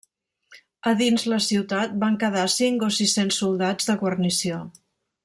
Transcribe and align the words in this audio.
A 0.91 0.93
dins 1.01 1.25
la 1.33 1.39
ciutat 1.49 1.93
van 2.05 2.17
quedar 2.25 2.47
cinc 2.57 2.87
o 2.91 2.93
sis-cents 2.99 3.39
soldats 3.45 3.91
de 3.91 3.97
guarnició. 4.05 4.65